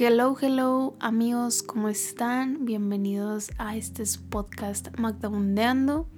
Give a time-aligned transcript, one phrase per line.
[0.00, 2.64] Hello, hello amigos, ¿cómo están?
[2.64, 6.08] Bienvenidos a este podcast Magdabundeando.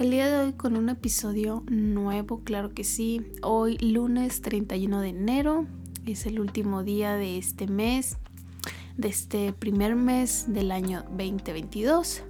[0.00, 3.24] El día de hoy con un episodio nuevo, claro que sí.
[3.40, 5.66] Hoy lunes 31 de enero,
[6.04, 8.16] es el último día de este mes,
[8.96, 12.24] de este primer mes del año 2022.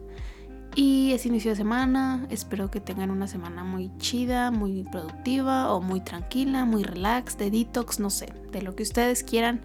[0.76, 5.80] Y es inicio de semana, espero que tengan una semana muy chida, muy productiva o
[5.80, 9.62] muy tranquila, muy relax, de detox, no sé, de lo que ustedes quieran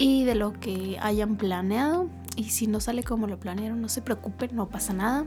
[0.00, 2.08] y de lo que hayan planeado.
[2.34, 5.26] Y si no sale como lo planearon, no se preocupen, no pasa nada.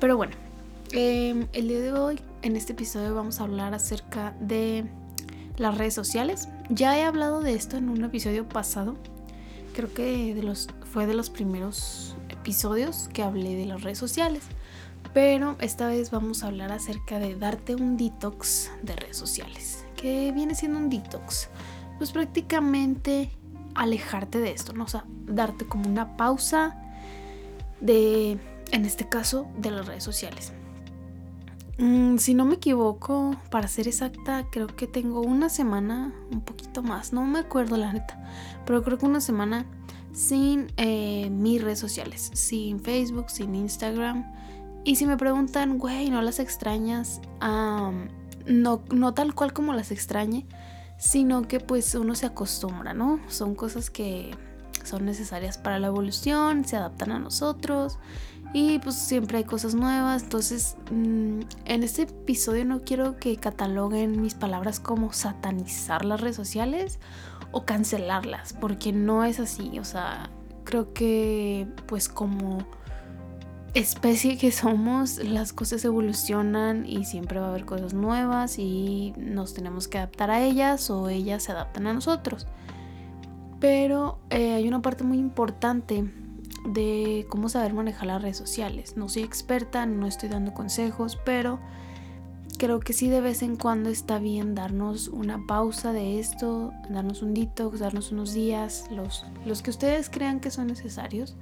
[0.00, 0.32] Pero bueno,
[0.90, 4.86] em, el día de hoy, en este episodio, vamos a hablar acerca de
[5.56, 6.48] las redes sociales.
[6.68, 8.96] Ya he hablado de esto en un episodio pasado.
[9.72, 14.42] Creo que de los, fue de los primeros episodios que hablé de las redes sociales.
[15.14, 19.84] Pero esta vez vamos a hablar acerca de darte un detox de redes sociales.
[19.94, 21.48] ¿Qué viene siendo un detox?
[21.98, 23.30] Pues prácticamente
[23.74, 24.84] alejarte de esto, ¿no?
[24.84, 26.76] O sea, darte como una pausa
[27.80, 28.38] de,
[28.70, 30.52] en este caso, de las redes sociales.
[31.78, 36.82] Mm, si no me equivoco, para ser exacta, creo que tengo una semana, un poquito
[36.82, 38.22] más, no me acuerdo la neta,
[38.66, 39.66] pero creo que una semana
[40.12, 44.30] sin eh, mis redes sociales, sin Facebook, sin Instagram.
[44.84, 47.20] Y si me preguntan, güey, ¿no las extrañas?
[48.46, 50.46] no, no tal cual como las extrañe,
[51.02, 53.18] sino que pues uno se acostumbra, ¿no?
[53.26, 54.30] Son cosas que
[54.84, 57.98] son necesarias para la evolución, se adaptan a nosotros
[58.52, 60.22] y pues siempre hay cosas nuevas.
[60.22, 66.36] Entonces, mm, en este episodio no quiero que cataloguen mis palabras como satanizar las redes
[66.36, 67.00] sociales
[67.50, 69.80] o cancelarlas, porque no es así.
[69.80, 70.30] O sea,
[70.62, 72.58] creo que pues como
[73.74, 79.54] especie que somos, las cosas evolucionan y siempre va a haber cosas nuevas y nos
[79.54, 82.46] tenemos que adaptar a ellas o ellas se adaptan a nosotros.
[83.60, 86.04] Pero eh, hay una parte muy importante
[86.66, 88.96] de cómo saber manejar las redes sociales.
[88.96, 91.58] No soy experta, no estoy dando consejos, pero
[92.58, 97.22] creo que sí de vez en cuando está bien darnos una pausa de esto, darnos
[97.22, 101.36] un detox, darnos unos días, los, los que ustedes crean que son necesarios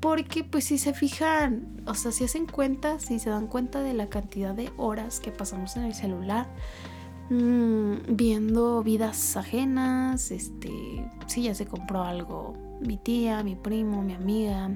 [0.00, 3.94] porque pues si se fijan, o sea, si hacen cuenta, si se dan cuenta de
[3.94, 6.48] la cantidad de horas que pasamos en el celular,
[7.28, 10.70] mmm, viendo vidas ajenas, este,
[11.26, 14.70] si ya se compró algo mi tía, mi primo, mi amiga,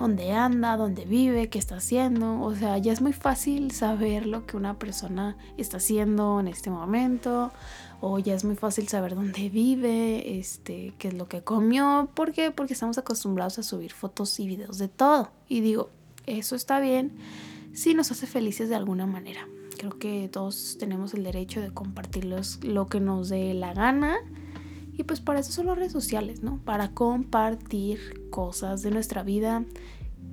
[0.00, 2.40] dónde anda, dónde vive, qué está haciendo.
[2.40, 6.70] O sea, ya es muy fácil saber lo que una persona está haciendo en este
[6.70, 7.52] momento
[8.00, 12.32] o ya es muy fácil saber dónde vive, este, qué es lo que comió, ¿por
[12.32, 12.50] qué?
[12.50, 15.30] Porque estamos acostumbrados a subir fotos y videos de todo.
[15.48, 15.90] Y digo,
[16.26, 17.12] eso está bien
[17.74, 19.46] si nos hace felices de alguna manera.
[19.76, 24.16] Creo que todos tenemos el derecho de compartir lo que nos dé la gana.
[24.96, 26.58] Y pues para eso son las redes sociales, ¿no?
[26.64, 29.64] Para compartir cosas de nuestra vida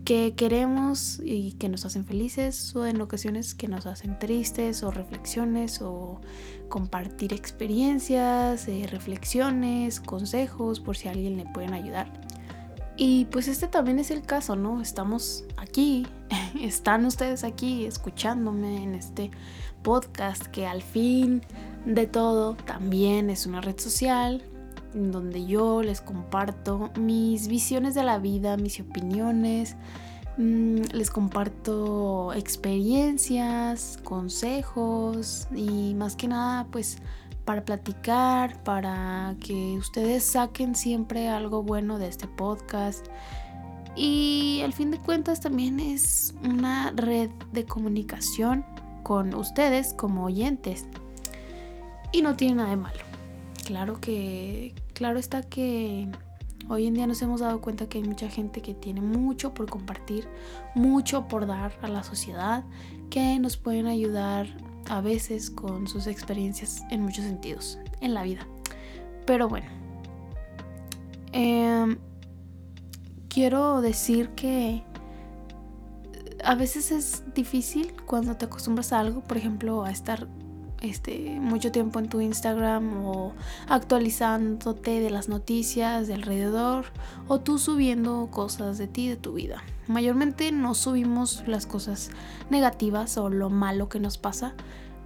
[0.06, 4.90] que queremos y que nos hacen felices o en ocasiones que nos hacen tristes o
[4.90, 6.22] reflexiones o
[6.70, 12.10] compartir experiencias, eh, reflexiones, consejos por si alguien le pueden ayudar.
[12.96, 14.82] Y pues este también es el caso, ¿no?
[14.82, 16.08] Estamos aquí,
[16.62, 19.30] están ustedes aquí escuchándome en este
[19.84, 21.42] podcast que al fin
[21.86, 24.42] de todo también es una red social
[24.98, 29.76] donde yo les comparto mis visiones de la vida, mis opiniones,
[30.38, 36.98] mm, les comparto experiencias, consejos y más que nada pues
[37.46, 43.06] para platicar, para que ustedes saquen siempre algo bueno de este podcast.
[43.96, 48.66] Y al fin de cuentas también es una red de comunicación
[49.04, 50.86] con ustedes como oyentes.
[52.12, 53.08] Y no tiene nada de malo
[53.68, 56.08] claro que, claro está que
[56.70, 59.70] hoy en día nos hemos dado cuenta que hay mucha gente que tiene mucho por
[59.70, 60.28] compartir,
[60.74, 62.64] mucho por dar a la sociedad,
[63.12, 64.48] que nos pueden ayudar
[64.90, 68.48] a veces con sus experiencias en muchos sentidos en la vida.
[69.28, 69.68] Pero bueno,
[71.32, 72.00] em,
[73.30, 74.84] quiero decir que
[76.44, 80.28] a veces es difícil cuando te acostumbras a algo, por ejemplo, a estar
[80.82, 83.34] este, mucho tiempo en tu Instagram o
[83.68, 86.86] actualizándote de las noticias de alrededor
[87.28, 89.64] o tú subiendo cosas de ti, de tu vida.
[89.88, 92.10] Mayormente no subimos las cosas
[92.50, 94.54] negativas o lo malo que nos pasa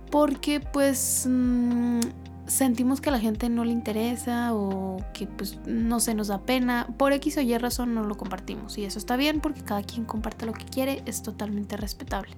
[0.09, 1.99] porque pues mm,
[2.47, 6.41] sentimos que a la gente no le interesa o que pues no se nos da
[6.41, 6.87] pena.
[6.97, 10.05] Por X o Y razón no lo compartimos y eso está bien porque cada quien
[10.05, 12.35] comparte lo que quiere, es totalmente respetable.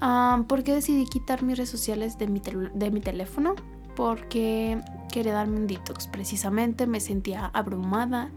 [0.00, 2.40] ¿Por qué decidí quitar mis redes sociales de mi,
[2.74, 3.54] de mi teléfono?
[4.00, 4.80] porque
[5.12, 6.06] quería darme un detox.
[6.06, 8.30] Precisamente me sentía abrumada,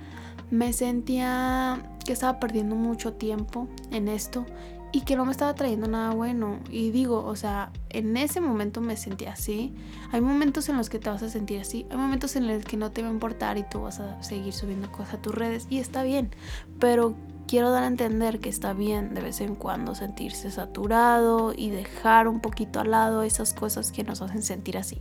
[0.52, 4.46] me sentía que estaba perdiendo mucho tiempo en esto
[4.92, 6.60] y que no me estaba trayendo nada bueno.
[6.70, 9.74] Y digo, o sea, en ese momento me sentí así.
[10.12, 11.88] Hay momentos en los que te vas a sentir así.
[11.90, 14.54] Hay momentos en los que no te va a importar y tú vas a seguir
[14.54, 16.30] subiendo cosas a tus redes y está bien.
[16.78, 17.16] Pero
[17.54, 22.28] quiero dar a entender que está bien de vez en cuando sentirse saturado y dejar
[22.28, 24.98] un poquito al lado esas cosas que nos hacen sentir así.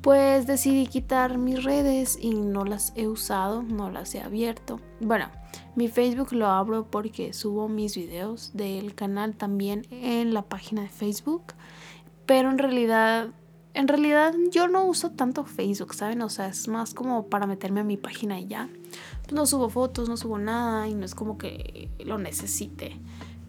[0.00, 4.78] Pues decidí quitar mis redes y no las he usado, no las he abierto.
[5.00, 5.28] Bueno,
[5.74, 10.88] mi Facebook lo abro porque subo mis videos del canal también en la página de
[10.88, 11.54] Facebook.
[12.26, 13.30] Pero en realidad,
[13.76, 16.22] en realidad yo no uso tanto Facebook, ¿saben?
[16.22, 18.70] O sea, es más como para meterme a mi página y ya.
[19.30, 22.98] no subo fotos, no subo nada y no es como que lo necesite.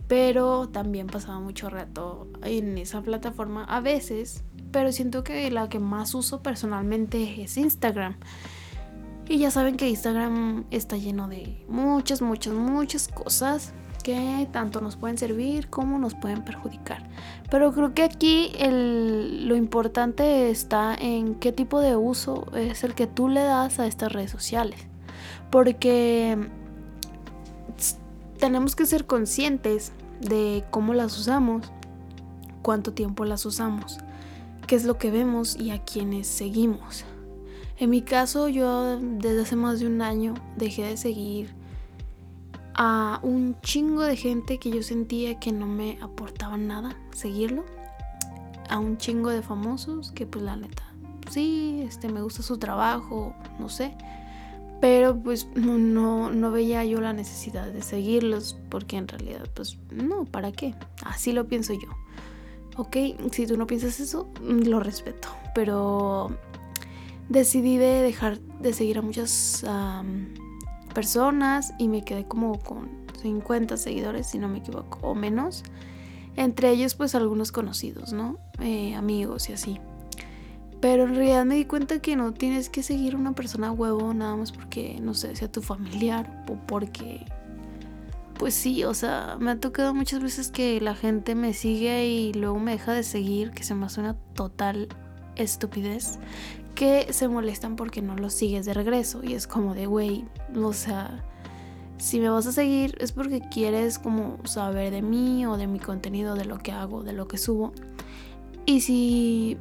[0.09, 4.43] Pero también pasaba mucho rato en esa plataforma a veces.
[4.71, 8.17] Pero siento que la que más uso personalmente es Instagram.
[9.29, 13.73] Y ya saben que Instagram está lleno de muchas, muchas, muchas cosas
[14.07, 17.03] que tanto nos pueden servir como nos pueden perjudicar.
[17.51, 23.05] Pero creo que aquí lo importante está en qué tipo de uso es el que
[23.05, 24.79] tú le das a estas redes sociales.
[25.51, 26.37] Porque
[28.39, 31.69] tenemos que ser conscientes de cómo las usamos,
[32.61, 33.97] cuánto tiempo las usamos,
[34.67, 37.03] qué es lo que vemos y a quienes seguimos.
[37.77, 41.56] En mi caso, yo desde hace más de un año dejé de seguir
[42.77, 47.65] a un chingo de gente que yo sentía que no me aportaba nada seguirlo.
[48.69, 50.83] A un chingo de famosos que pues la neta,
[51.29, 53.95] sí, este me gusta su trabajo, no sé.
[54.79, 60.25] Pero pues no, no veía yo la necesidad de seguirlos porque en realidad pues no,
[60.25, 60.75] ¿para qué?
[61.03, 61.89] Así lo pienso yo.
[62.75, 62.97] Ok,
[63.31, 65.29] si tú no piensas eso, lo respeto.
[65.55, 66.29] Pero
[67.27, 69.65] decidí de dejar de seguir a muchas
[70.97, 72.89] personas y me quedé como con
[73.21, 75.61] 50 seguidores, si no me equivoco, o menos.
[76.35, 78.39] Entre ellos pues algunos conocidos, ¿no?
[78.59, 79.79] Eh, amigos y así.
[80.81, 84.11] Pero en realidad me di cuenta que no tienes que seguir a una persona huevo
[84.15, 87.23] nada más porque, no sé, sea tu familiar o porque...
[88.39, 92.33] Pues sí, o sea, me ha tocado muchas veces que la gente me sigue y
[92.33, 94.87] luego me deja de seguir, que se me hace una total
[95.35, 96.17] estupidez
[96.77, 99.21] que se molestan porque no los sigues de regreso.
[99.23, 100.25] Y es como de, güey,
[100.55, 101.25] o sea,
[101.97, 105.79] si me vas a seguir es porque quieres como saber de mí o de mi
[105.79, 107.73] contenido, de lo que hago, de lo que subo.
[108.67, 109.57] Y si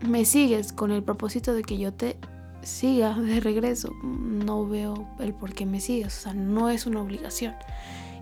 [0.00, 2.16] me sigues con el propósito de que yo te
[2.62, 6.16] siga de regreso, no veo el por qué me sigues.
[6.16, 7.54] O sea, no es una obligación.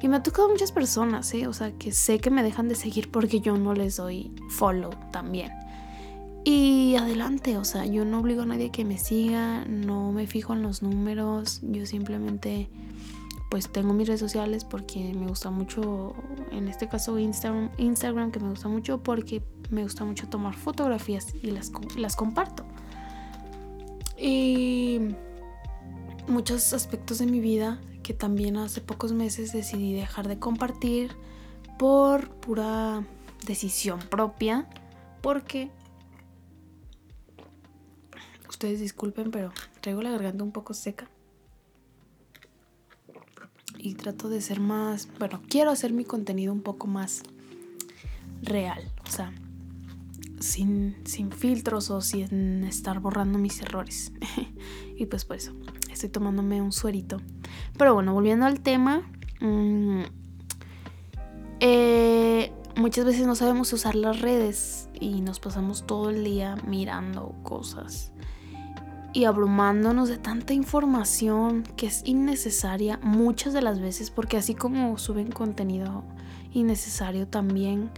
[0.00, 1.47] Y me ha tocado muchas personas, ¿eh?
[1.47, 4.91] O sea, que sé que me dejan de seguir porque yo no les doy follow
[5.12, 5.53] también.
[6.44, 10.55] Y adelante, o sea, yo no obligo a nadie que me siga, no me fijo
[10.55, 12.69] en los números, yo simplemente
[13.49, 16.15] pues tengo mis redes sociales porque me gusta mucho,
[16.50, 21.35] en este caso Instagram, Instagram que me gusta mucho porque me gusta mucho tomar fotografías
[21.43, 22.65] y las, las comparto.
[24.19, 25.00] Y
[26.29, 31.12] muchos aspectos de mi vida que también hace pocos meses decidí dejar de compartir
[31.79, 33.05] por pura
[33.47, 34.67] decisión propia
[35.21, 35.71] porque
[38.52, 39.50] Ustedes disculpen, pero
[39.81, 41.08] traigo la garganta un poco seca.
[43.78, 47.23] Y trato de ser más, bueno, quiero hacer mi contenido un poco más
[48.42, 49.32] real, o sea,
[50.38, 54.12] sin, sin filtros o sin estar borrando mis errores.
[54.99, 55.54] y pues por eso,
[55.90, 57.23] estoy tomándome un suerito.
[57.78, 60.02] Pero bueno, volviendo al tema, mm,
[61.61, 67.35] eh, muchas veces no sabemos usar las redes y nos pasamos todo el día mirando
[67.42, 68.12] cosas
[69.12, 74.97] y abrumándonos de tanta información que es innecesaria muchas de las veces porque así como
[74.99, 76.04] suben contenido
[76.52, 77.90] innecesario también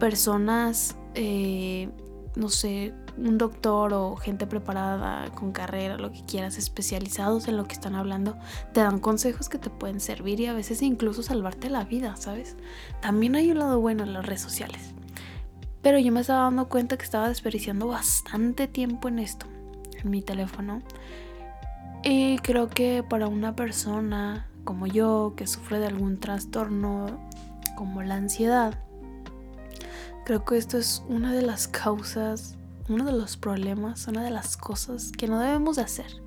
[0.00, 1.88] personas eh,
[2.34, 7.66] no sé un doctor o gente preparada con carrera lo que quieras especializados en lo
[7.66, 8.36] que están hablando
[8.72, 12.56] te dan consejos que te pueden servir y a veces incluso salvarte la vida sabes
[13.00, 14.94] también hay un lado bueno en las redes sociales.
[15.80, 19.46] Pero yo me estaba dando cuenta que estaba desperdiciando bastante tiempo en esto
[20.04, 20.82] mi teléfono.
[22.02, 27.06] Y creo que para una persona como yo que sufre de algún trastorno
[27.76, 28.78] como la ansiedad,
[30.24, 32.56] creo que esto es una de las causas,
[32.88, 36.22] uno de los problemas, una de las cosas que no debemos de hacer.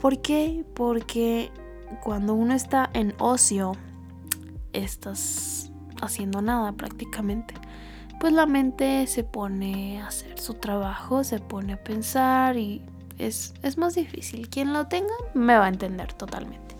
[0.00, 0.64] ¿Por qué?
[0.74, 1.50] Porque
[2.02, 3.72] cuando uno está en ocio,
[4.72, 5.70] estás
[6.02, 7.54] haciendo nada prácticamente.
[8.18, 12.82] pues la mente se pone a hacer su trabajo, se pone a pensar y
[13.18, 14.48] es, es más difícil.
[14.48, 16.76] Quien lo tenga me va a entender totalmente.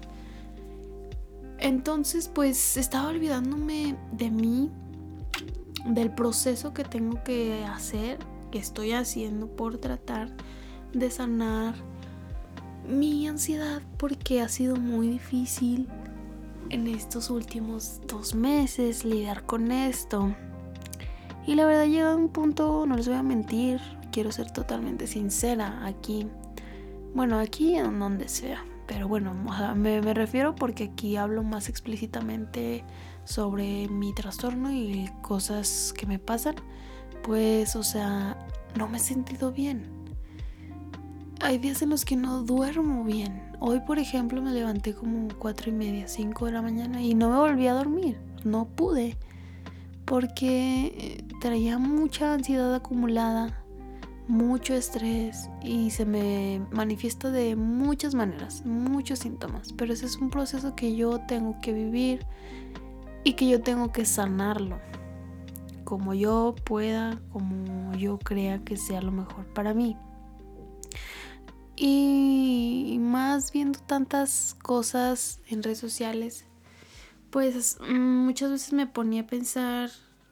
[1.58, 4.70] Entonces, pues estaba olvidándome de mí,
[5.86, 8.18] del proceso que tengo que hacer,
[8.50, 10.30] que estoy haciendo por tratar
[10.92, 11.74] de sanar
[12.88, 15.88] mi ansiedad, porque ha sido muy difícil
[16.70, 20.34] en estos últimos dos meses lidiar con esto.
[21.46, 23.80] Y la verdad llega un punto, no les voy a mentir,
[24.16, 26.26] quiero ser totalmente sincera aquí.
[27.14, 28.64] Bueno, aquí en donde sea.
[28.87, 29.35] Pero bueno,
[29.75, 32.82] me, me refiero porque aquí hablo más explícitamente
[33.25, 36.54] sobre mi trastorno y cosas que me pasan.
[37.25, 38.38] Pues, o sea,
[38.75, 39.85] no me he sentido bien.
[41.42, 43.52] Hay días en los que no duermo bien.
[43.61, 47.28] Hoy, por ejemplo, me levanté como cuatro y media, cinco de la mañana y no
[47.28, 48.18] me volví a dormir.
[48.44, 49.18] No pude.
[50.06, 53.65] Porque eh, traía mucha ansiedad acumulada
[54.28, 60.30] mucho estrés y se me manifiesta de muchas maneras, muchos síntomas, pero ese es un
[60.30, 62.26] proceso que yo tengo que vivir
[63.25, 64.80] y que yo tengo que sanarlo
[65.87, 69.97] como yo pueda, como yo crea que sea lo mejor para mí.
[71.76, 76.45] Y más viendo tantas cosas en redes sociales,
[77.30, 79.90] pues muchas veces me ponía a pensar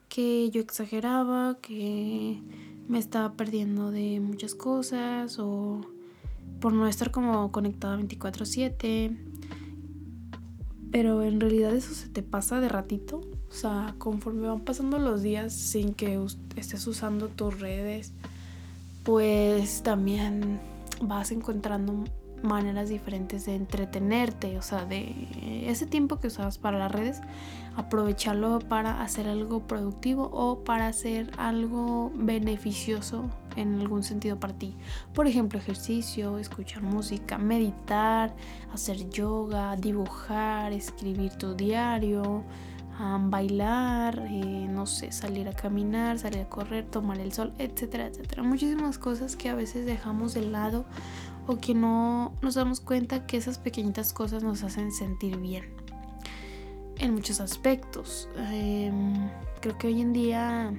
[0.09, 2.41] que yo exageraba, que
[2.88, 5.81] me estaba perdiendo de muchas cosas o
[6.61, 9.17] por no estar como conectada 24/7.
[10.91, 13.21] Pero en realidad eso se te pasa de ratito.
[13.50, 16.25] O sea, conforme van pasando los días sin que
[16.57, 18.12] estés usando tus redes,
[19.03, 20.61] pues también
[21.00, 22.05] vas encontrando
[22.45, 27.21] maneras diferentes de entretenerte, o sea, de ese tiempo que usabas para las redes,
[27.77, 34.77] aprovecharlo para hacer algo productivo o para hacer algo beneficioso en algún sentido para ti.
[35.13, 38.35] Por ejemplo, ejercicio, escuchar música, meditar,
[38.73, 42.45] hacer yoga, dibujar, escribir tu diario,
[42.99, 48.43] bailar, eh, no sé, salir a caminar, salir a correr, tomar el sol, etcétera, etcétera.
[48.43, 50.85] Muchísimas cosas que a veces dejamos de lado
[51.47, 55.65] o que no nos damos cuenta que esas pequeñitas cosas nos hacen sentir bien
[56.99, 58.29] en muchos aspectos.
[58.51, 59.29] Em,
[59.61, 60.73] creo que hoy en día,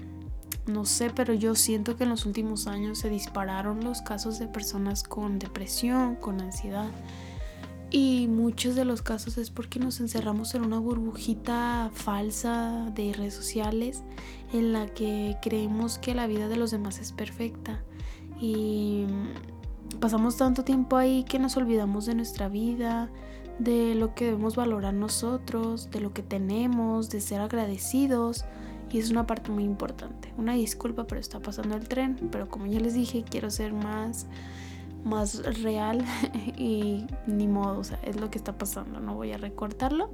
[0.66, 4.48] no sé, pero yo siento que en los últimos años se dispararon los casos de
[4.48, 6.90] personas con depresión, con ansiedad.
[7.92, 13.34] Y muchos de los casos es porque nos encerramos en una burbujita falsa de redes
[13.34, 14.04] sociales
[14.52, 17.84] en la que creemos que la vida de los demás es perfecta.
[18.40, 19.05] Y
[20.00, 23.10] pasamos tanto tiempo ahí que nos olvidamos de nuestra vida,
[23.60, 28.46] de lo que debemos valorar nosotros, de lo que tenemos, de ser agradecidos.
[28.92, 30.34] Y es una parte muy importante.
[30.38, 32.30] Una disculpa, pero está pasando el tren.
[32.32, 34.28] Pero como ya les dije, quiero ser más,
[35.04, 36.06] más real
[36.58, 39.00] y ni modo, o sea, es lo que está pasando.
[39.00, 40.12] No voy a recortarlo.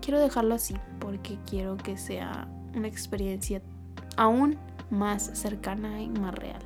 [0.00, 3.62] Quiero dejarlo así porque quiero que sea una experiencia
[4.16, 4.58] aún
[4.90, 6.62] más cercana y más real.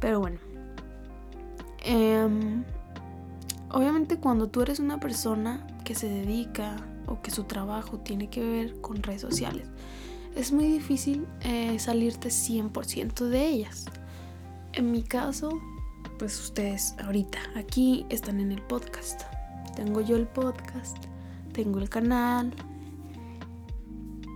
[0.00, 0.38] Pero bueno,
[1.84, 2.64] Em,
[3.70, 6.76] obviamente cuando tú eres una persona que se dedica
[7.06, 9.68] o que su trabajo tiene que ver con redes sociales,
[10.34, 13.84] es muy difícil eh, salirte 100% de ellas.
[14.72, 15.60] En mi caso,
[16.18, 19.22] pues ustedes ahorita aquí están en el podcast.
[19.76, 20.96] Tengo yo el podcast,
[21.52, 22.52] tengo el canal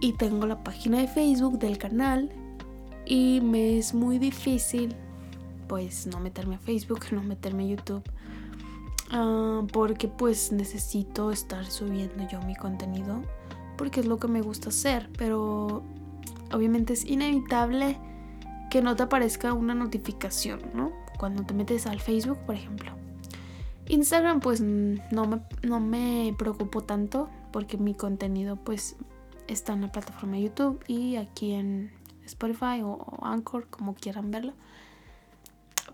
[0.00, 2.30] y tengo la página de Facebook del canal
[3.06, 4.94] y me es muy difícil
[5.68, 8.02] pues no meterme a Facebook, no meterme a YouTube.
[9.10, 13.22] Ah, porque pues necesito estar subiendo yo mi contenido
[13.78, 15.82] porque es lo que me gusta hacer pero
[16.52, 17.98] obviamente es inevitable
[18.70, 22.92] que no te aparezca una notificación no cuando te metes al Facebook por ejemplo
[23.86, 28.96] Instagram pues no me, no me preocupo tanto porque mi contenido pues
[29.46, 31.90] está en la plataforma YouTube y aquí en
[32.26, 34.52] Spotify o Anchor como quieran verlo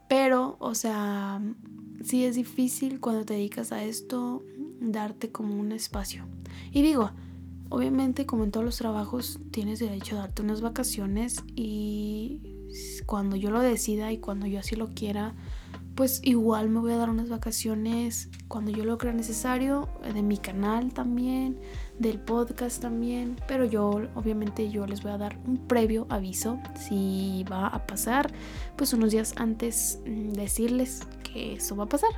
[0.09, 1.41] pero, o sea,
[2.03, 4.43] sí es difícil cuando te dedicas a esto
[4.81, 6.25] darte como un espacio.
[6.73, 7.11] Y digo,
[7.71, 12.41] obviamente como en todos los trabajos tienes derecho a darte unas vacaciones y
[13.07, 15.35] cuando yo lo decida y cuando yo así lo quiera,
[15.95, 20.39] pues igual me voy a dar unas vacaciones cuando yo lo crea necesario, de mi
[20.39, 21.59] canal también,
[21.99, 27.45] del podcast también, pero yo obviamente yo les voy a dar un previo aviso si
[27.51, 28.33] va a pasar,
[28.77, 32.11] pues unos días antes mm, decirles que eso va a pasar.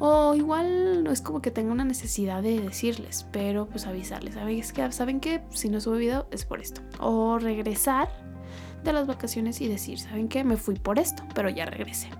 [0.00, 4.34] O igual no es como que tenga una necesidad de decirles, pero pues avisarles.
[4.34, 6.80] ¿Saben que, ¿saben que si no subo video es por esto?
[6.98, 8.08] O regresar
[8.82, 10.42] de las vacaciones y decir, ¿saben qué?
[10.42, 12.10] Me fui por esto, pero ya regresé.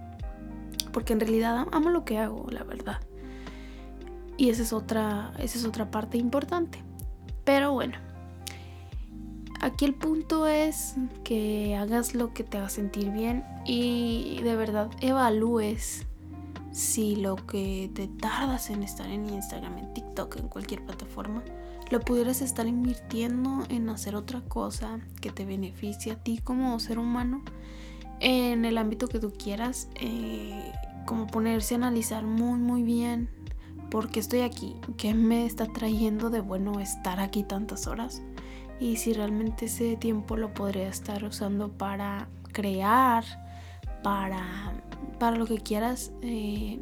[0.95, 3.01] Porque en realidad amo lo que hago, la verdad.
[4.37, 6.83] Y esa es otra, esa es otra parte importante.
[7.45, 7.99] Pero bueno,
[9.61, 14.89] aquí el punto es que hagas lo que te haga sentir bien y de verdad
[15.01, 16.07] evalúes
[16.71, 21.45] si lo que te tardas en estar en Instagram, en TikTok, en cualquier plataforma,
[21.91, 26.99] lo pudieras estar invirtiendo en hacer otra cosa que te beneficie a ti como ser
[26.99, 27.43] humano
[28.25, 30.73] en el ámbito que tú quieras, eh,
[31.05, 33.29] como ponerse a analizar muy muy bien
[33.91, 38.23] por qué estoy aquí, qué me está trayendo de bueno estar aquí tantas horas
[38.81, 43.25] y si realmente ese tiempo lo podría estar usando para crear,
[44.03, 44.73] para,
[45.19, 46.11] para lo que quieras.
[46.23, 46.81] Eh,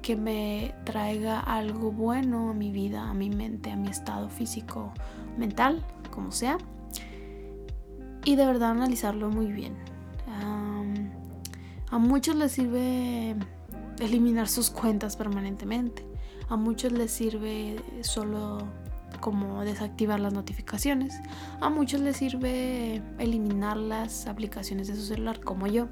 [0.00, 4.92] que me traiga algo bueno a mi vida, a mi mente, a mi estado físico,
[5.38, 6.58] mental, como sea.
[8.22, 9.93] Y de verdad analizarlo muy bien.
[11.94, 13.36] A muchos les sirve
[14.00, 16.04] eliminar sus cuentas permanentemente.
[16.48, 18.58] A muchos les sirve solo
[19.20, 21.14] como desactivar las notificaciones.
[21.60, 25.86] A muchos les sirve eliminar las aplicaciones de su celular como yo.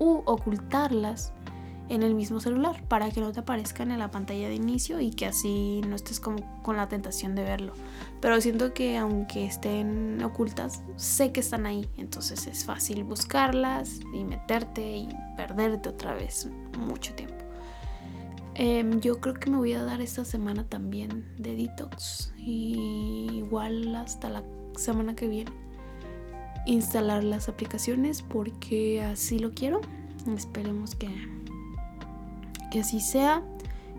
[0.00, 1.32] U ocultarlas
[1.88, 5.10] en el mismo celular para que no te aparezcan en la pantalla de inicio y
[5.10, 7.74] que así no estés como con la tentación de verlo.
[8.20, 14.24] Pero siento que aunque estén ocultas, sé que están ahí, entonces es fácil buscarlas y
[14.24, 16.48] meterte y perderte otra vez
[16.78, 17.34] mucho tiempo.
[18.54, 23.94] Em, yo creo que me voy a dar esta semana también de detox y igual
[23.96, 24.44] hasta la
[24.76, 25.50] semana que viene
[26.66, 29.80] instalar las aplicaciones porque así lo quiero.
[30.34, 31.08] Esperemos que
[32.74, 33.40] que así sea.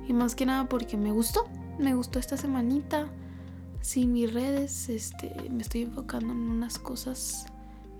[0.05, 1.45] Y más que nada porque me gustó.
[1.79, 3.07] Me gustó esta semanita.
[3.79, 7.45] Sin mis redes, este, me estoy enfocando en unas cosas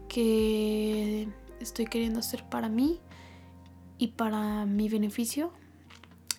[0.10, 1.30] que
[1.62, 3.00] estoy queriendo hacer para mí
[3.98, 5.54] y para mi beneficio.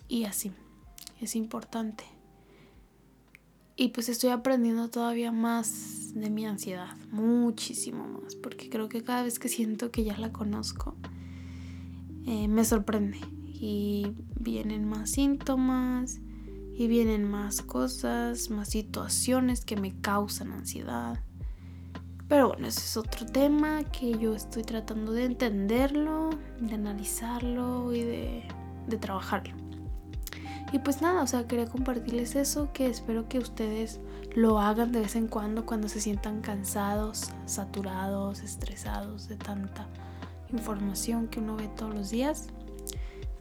[0.07, 0.51] Y así.
[1.19, 2.03] Es importante.
[3.75, 6.95] Y pues estoy aprendiendo todavía más de mi ansiedad.
[7.09, 8.35] Muchísimo más.
[8.35, 10.95] Porque creo que cada vez que siento que ya la conozco,
[12.27, 13.19] eh, me sorprende
[13.59, 16.19] y vienen más síntomas
[16.75, 21.19] y vienen más cosas, más situaciones que me causan ansiedad.
[22.27, 28.01] Pero bueno, ese es otro tema que yo estoy tratando de entenderlo, de analizarlo y
[28.01, 28.43] de,
[28.87, 29.55] de trabajarlo.
[30.73, 34.01] Y pues nada, o sea, quería compartirles eso, que espero que ustedes
[34.35, 39.87] lo hagan de vez en cuando cuando se sientan cansados, saturados, estresados de tanta
[40.51, 42.49] información que uno ve todos los días.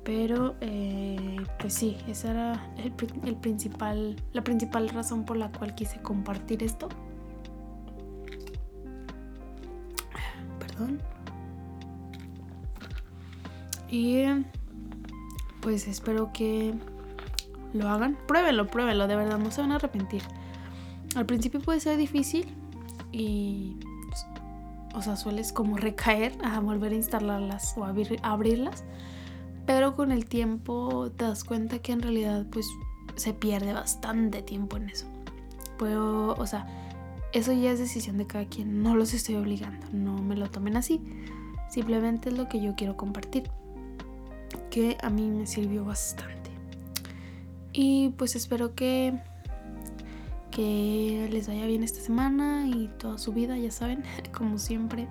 [0.06, 2.92] Pero, eh, pues sí, esa era el,
[3.34, 6.88] principal, la principal razón por la cual quise compartir esto.
[10.60, 11.00] Perdón.
[13.90, 14.22] Y
[15.60, 16.72] pues espero que
[17.72, 18.16] lo hagan.
[18.28, 20.22] Pruébenlo, pruébenlo, de verdad, no se van a arrepentir.
[21.16, 22.46] Al principio puede ser difícil
[23.10, 23.76] y,
[24.94, 27.92] o sea, sueles como recaer a volver a instalarlas o a
[28.22, 28.84] abrirlas
[29.66, 32.66] pero con el tiempo te das cuenta que en realidad pues
[33.16, 35.06] se pierde bastante tiempo en eso.
[35.78, 36.66] Pero, o sea,
[37.32, 40.76] eso ya es decisión de cada quien, no los estoy obligando, no me lo tomen
[40.76, 41.00] así.
[41.68, 43.50] Simplemente es lo que yo quiero compartir,
[44.70, 46.50] que a mí me sirvió bastante.
[47.72, 49.20] Y pues espero que
[50.56, 55.06] que les vaya bien esta semana y toda su vida, ya saben, como siempre.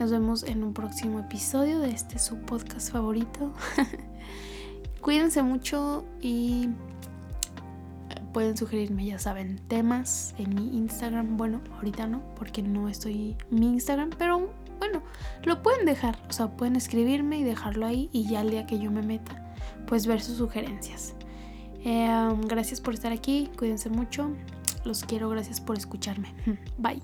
[0.00, 3.52] Nos vemos en un próximo episodio de este su podcast favorito.
[5.02, 6.70] Cuídense mucho y
[8.32, 11.36] pueden sugerirme, ya saben, temas en mi Instagram.
[11.36, 15.02] Bueno, ahorita no, porque no estoy en mi Instagram, pero bueno,
[15.44, 16.18] lo pueden dejar.
[16.30, 19.52] O sea, pueden escribirme y dejarlo ahí y ya el día que yo me meta,
[19.86, 21.12] pues ver sus sugerencias.
[21.84, 24.30] Em, gracias por estar aquí, cuídense mucho.
[24.82, 26.34] Los quiero, gracias por escucharme.
[26.78, 27.02] Bye.